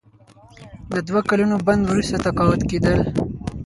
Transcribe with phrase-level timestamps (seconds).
[0.93, 2.99] د دوه کلونو بند وروسته تقاعد کیدل.